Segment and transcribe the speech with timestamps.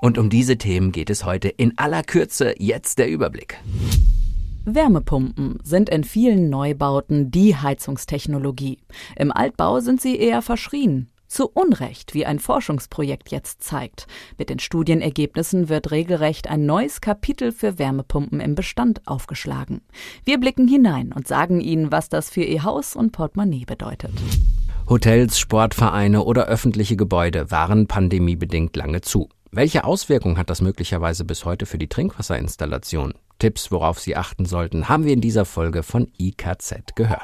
[0.00, 2.54] Und um diese Themen geht es heute in aller Kürze.
[2.58, 3.58] Jetzt der Überblick.
[4.66, 8.78] Wärmepumpen sind in vielen Neubauten die Heizungstechnologie.
[9.16, 11.10] Im Altbau sind sie eher verschrien.
[11.26, 14.06] Zu Unrecht, wie ein Forschungsprojekt jetzt zeigt.
[14.38, 19.80] Mit den Studienergebnissen wird regelrecht ein neues Kapitel für Wärmepumpen im Bestand aufgeschlagen.
[20.24, 24.12] Wir blicken hinein und sagen Ihnen, was das für Ihr Haus und Portemonnaie bedeutet.
[24.88, 29.28] Hotels, Sportvereine oder öffentliche Gebäude waren pandemiebedingt lange zu.
[29.56, 33.14] Welche Auswirkungen hat das möglicherweise bis heute für die Trinkwasserinstallation?
[33.38, 37.22] Tipps, worauf Sie achten sollten, haben wir in dieser Folge von IKZ gehört.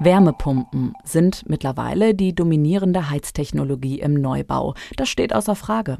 [0.00, 4.74] Wärmepumpen sind mittlerweile die dominierende Heiztechnologie im Neubau.
[4.96, 5.98] Das steht außer Frage.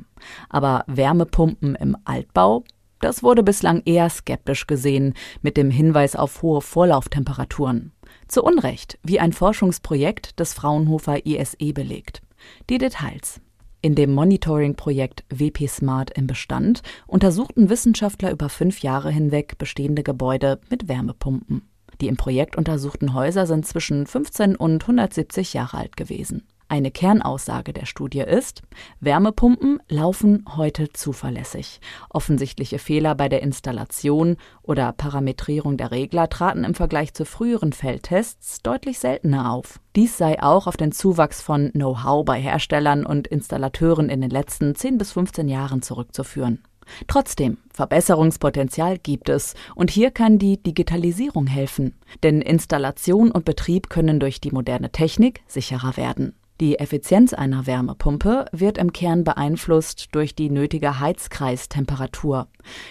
[0.49, 2.65] Aber Wärmepumpen im Altbau?
[2.99, 7.93] Das wurde bislang eher skeptisch gesehen, mit dem Hinweis auf hohe Vorlauftemperaturen.
[8.27, 12.23] Zu Unrecht, wie ein Forschungsprojekt des Fraunhofer ISE belegt.
[12.69, 13.41] Die Details.
[13.81, 20.59] In dem Monitoring-Projekt WP Smart im Bestand untersuchten Wissenschaftler über fünf Jahre hinweg bestehende Gebäude
[20.69, 21.63] mit Wärmepumpen.
[22.01, 26.43] Die im Projekt untersuchten Häuser sind zwischen 15 und 170 Jahre alt gewesen.
[26.71, 28.61] Eine Kernaussage der Studie ist,
[29.01, 31.81] Wärmepumpen laufen heute zuverlässig.
[32.11, 38.61] Offensichtliche Fehler bei der Installation oder Parametrierung der Regler traten im Vergleich zu früheren Feldtests
[38.61, 39.81] deutlich seltener auf.
[39.97, 44.75] Dies sei auch auf den Zuwachs von Know-how bei Herstellern und Installateuren in den letzten
[44.75, 46.63] 10 bis 15 Jahren zurückzuführen.
[47.07, 54.21] Trotzdem, Verbesserungspotenzial gibt es und hier kann die Digitalisierung helfen, denn Installation und Betrieb können
[54.21, 56.35] durch die moderne Technik sicherer werden.
[56.61, 62.49] Die Effizienz einer Wärmepumpe wird im Kern beeinflusst durch die nötige Heizkreistemperatur.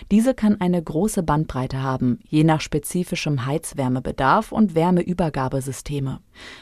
[0.10, 6.22] Diese kann eine große Bandbreite haben, je nach spezifischem Heizwärmebedarf und Wärmeübergabesysteme.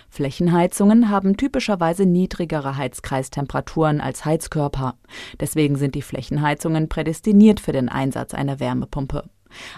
[0.09, 4.95] Flächenheizungen haben typischerweise niedrigere Heizkreistemperaturen als Heizkörper.
[5.39, 9.29] Deswegen sind die Flächenheizungen prädestiniert für den Einsatz einer Wärmepumpe.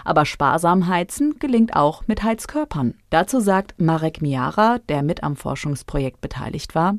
[0.02, 2.94] Aber sparsam heizen gelingt auch mit Heizkörpern.
[3.10, 6.94] Dazu sagt Marek Miara, der mit am Forschungsprojekt beteiligt war,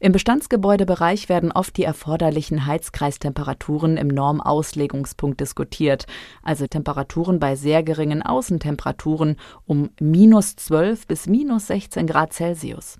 [0.00, 6.06] im Bestandsgebäudebereich werden oft die erforderlichen Heizkreistemperaturen im Normauslegungspunkt diskutiert,
[6.42, 12.98] also Temperaturen bei sehr geringen Außentemperaturen um minus 12 bis minus 16 Grad Celsius.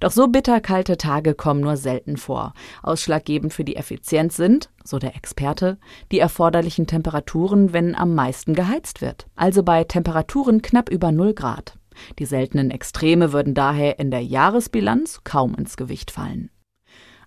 [0.00, 2.52] Doch so bitterkalte Tage kommen nur selten vor.
[2.82, 5.78] Ausschlaggebend für die Effizienz sind, so der Experte,
[6.12, 11.78] die erforderlichen Temperaturen, wenn am meisten geheizt wird, also bei Temperaturen knapp über 0 Grad.
[12.18, 16.50] Die seltenen Extreme würden daher in der Jahresbilanz kaum ins Gewicht fallen.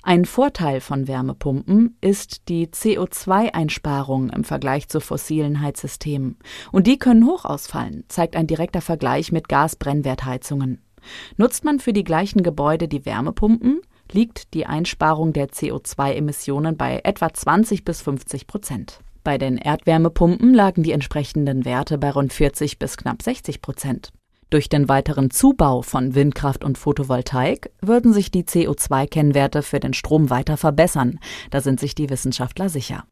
[0.04, 6.38] Ein Vorteil von Wärmepumpen ist die CO2-Einsparung im Vergleich zu fossilen Heizsystemen.
[6.72, 10.82] Und die können hoch ausfallen, zeigt ein direkter Vergleich mit Gasbrennwertheizungen.
[11.36, 17.34] Nutzt man für die gleichen Gebäude die Wärmepumpen, liegt die Einsparung der CO2-Emissionen bei etwa
[17.34, 19.02] 20 bis 50 Prozent.
[19.24, 24.14] Bei den Erdwärmepumpen lagen die entsprechenden Werte bei rund 40 bis knapp 60 Prozent.
[24.50, 30.30] Durch den weiteren Zubau von Windkraft und Photovoltaik würden sich die CO2-Kennwerte für den Strom
[30.30, 31.20] weiter verbessern,
[31.52, 33.04] da sind sich die Wissenschaftler sicher.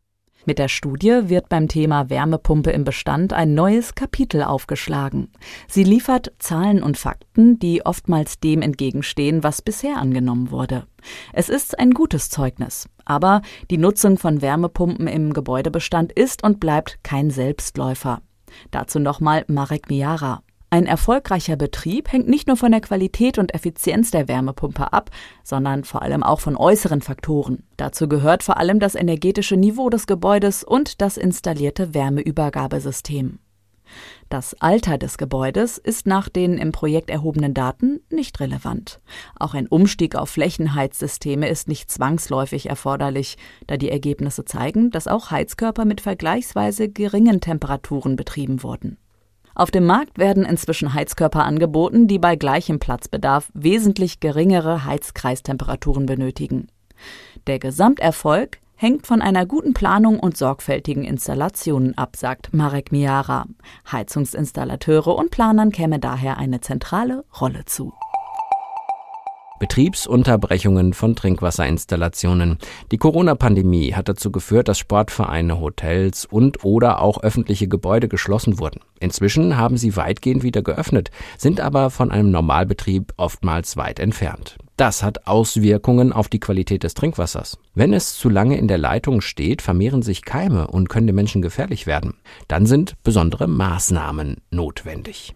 [0.45, 5.31] Mit der Studie wird beim Thema Wärmepumpe im Bestand ein neues Kapitel aufgeschlagen.
[5.67, 10.85] Sie liefert Zahlen und Fakten, die oftmals dem entgegenstehen, was bisher angenommen wurde.
[11.33, 13.41] Es ist ein gutes Zeugnis, aber
[13.71, 18.21] die Nutzung von Wärmepumpen im Gebäudebestand ist und bleibt kein Selbstläufer.
[18.69, 20.43] Dazu nochmal Marek Miara.
[20.75, 25.09] Ein erfolgreicher Betrieb hängt nicht nur von der Qualität und Effizienz der Wärmepumpe ab,
[25.41, 27.63] sondern vor allem auch von äußeren Faktoren.
[27.77, 33.39] Dazu gehört vor allem das energetische Niveau des Gebäudes und das installierte Wärmeübergabesystem.
[34.27, 38.99] Das Alter des Gebäudes ist nach den im Projekt erhobenen Daten nicht relevant.
[39.39, 43.37] Auch ein Umstieg auf Flächenheizsysteme ist nicht zwangsläufig erforderlich,
[43.67, 48.97] da die Ergebnisse zeigen, dass auch Heizkörper mit vergleichsweise geringen Temperaturen betrieben wurden.
[49.55, 56.67] Auf dem Markt werden inzwischen Heizkörper angeboten, die bei gleichem Platzbedarf wesentlich geringere Heizkreistemperaturen benötigen.
[57.47, 63.45] Der Gesamterfolg hängt von einer guten Planung und sorgfältigen Installationen ab, sagt Marek Miara.
[63.89, 67.93] Heizungsinstallateure und Planern käme daher eine zentrale Rolle zu.
[69.59, 72.57] Betriebsunterbrechungen von Trinkwasserinstallationen.
[72.91, 78.81] Die Corona-Pandemie hat dazu geführt, dass Sportvereine, Hotels und oder auch öffentliche Gebäude geschlossen wurden.
[78.99, 84.57] Inzwischen haben sie weitgehend wieder geöffnet, sind aber von einem Normalbetrieb oftmals weit entfernt.
[84.77, 87.57] Das hat Auswirkungen auf die Qualität des Trinkwassers.
[87.73, 91.41] Wenn es zu lange in der Leitung steht, vermehren sich Keime und können den Menschen
[91.41, 92.15] gefährlich werden.
[92.49, 95.33] Dann sind besondere Maßnahmen notwendig.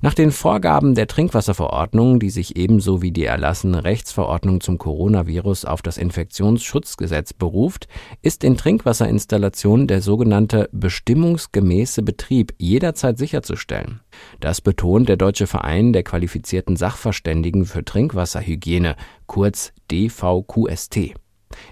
[0.00, 5.82] Nach den Vorgaben der Trinkwasserverordnung, die sich ebenso wie die erlassene Rechtsverordnung zum Coronavirus auf
[5.82, 7.88] das Infektionsschutzgesetz beruft,
[8.22, 14.00] ist in Trinkwasserinstallationen der sogenannte bestimmungsgemäße Betrieb jederzeit sicherzustellen.
[14.40, 21.14] Das betont der Deutsche Verein der qualifizierten Sachverständigen für Trinkwasserhygiene, kurz DVQST.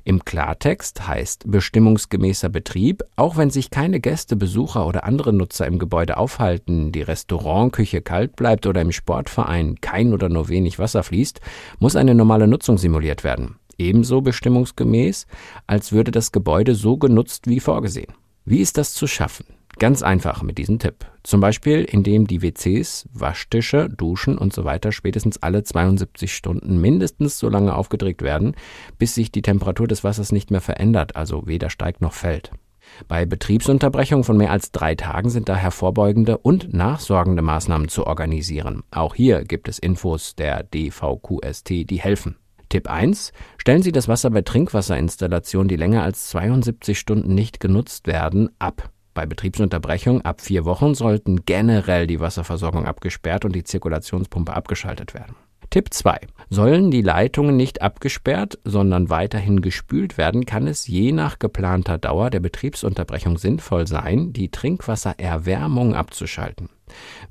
[0.05, 5.79] Im Klartext heißt bestimmungsgemäßer Betrieb, auch wenn sich keine Gäste, Besucher oder andere Nutzer im
[5.79, 11.41] Gebäude aufhalten, die Restaurantküche kalt bleibt oder im Sportverein kein oder nur wenig Wasser fließt,
[11.79, 13.57] muss eine normale Nutzung simuliert werden.
[13.77, 15.27] Ebenso bestimmungsgemäß,
[15.67, 18.13] als würde das Gebäude so genutzt wie vorgesehen.
[18.45, 19.58] Wie ist das zu schaffen?
[19.79, 21.07] Ganz einfach mit diesem Tipp.
[21.23, 27.39] Zum Beispiel, indem die WCs, Waschtische, Duschen und so weiter spätestens alle 72 Stunden mindestens
[27.39, 28.57] so lange aufgedreht werden,
[28.99, 32.51] bis sich die Temperatur des Wassers nicht mehr verändert, also weder steigt noch fällt.
[33.07, 38.83] Bei Betriebsunterbrechungen von mehr als drei Tagen sind daher vorbeugende und nachsorgende Maßnahmen zu organisieren.
[38.91, 42.37] Auch hier gibt es Infos der DVQST, die helfen.
[42.69, 43.33] Tipp 1.
[43.59, 48.91] Stellen Sie das Wasser bei Trinkwasserinstallationen, die länger als 72 Stunden nicht genutzt werden, ab.
[49.19, 55.35] Bei Betriebsunterbrechung ab vier Wochen sollten generell die Wasserversorgung abgesperrt und die Zirkulationspumpe abgeschaltet werden.
[55.71, 56.21] Tipp 2.
[56.51, 62.31] Sollen die Leitungen nicht abgesperrt, sondern weiterhin gespült werden, kann es je nach geplanter Dauer
[62.31, 66.69] der Betriebsunterbrechung sinnvoll sein, die Trinkwassererwärmung abzuschalten.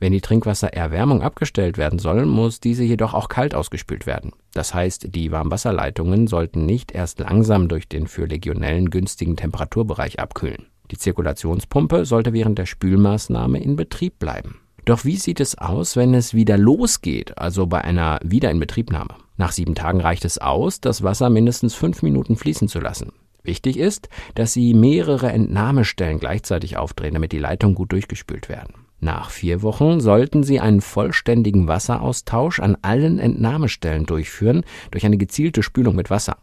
[0.02, 4.34] Wenn die Trinkwassererwärmung abgestellt werden soll, muss diese jedoch auch kalt ausgespült werden.
[4.54, 10.68] Das heißt, die Warmwasserleitungen sollten nicht erst langsam durch den für Legionellen günstigen Temperaturbereich abkühlen.
[10.92, 14.60] Die Zirkulationspumpe sollte während der Spülmaßnahme in Betrieb bleiben.
[14.86, 19.16] Doch wie sieht es aus, wenn es wieder losgeht, also bei einer Wiederinbetriebnahme?
[19.36, 23.12] Nach sieben Tagen reicht es aus, das Wasser mindestens fünf Minuten fließen zu lassen.
[23.44, 28.74] Wichtig ist, dass Sie mehrere Entnahmestellen gleichzeitig aufdrehen, damit die Leitungen gut durchgespült werden.
[29.00, 35.64] Nach vier Wochen sollten Sie einen vollständigen Wasseraustausch an allen Entnahmestellen durchführen durch eine gezielte
[35.64, 36.38] Spülung mit Wasser.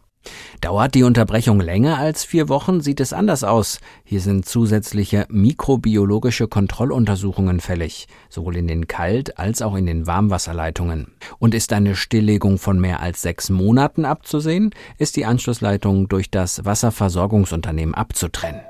[0.60, 3.80] Dauert die Unterbrechung länger als vier Wochen, sieht es anders aus.
[4.04, 11.12] Hier sind zusätzliche mikrobiologische Kontrolluntersuchungen fällig, sowohl in den Kalt- als auch in den Warmwasserleitungen.
[11.38, 16.64] Und ist eine Stilllegung von mehr als sechs Monaten abzusehen, ist die Anschlussleitung durch das
[16.64, 18.62] Wasserversorgungsunternehmen abzutrennen.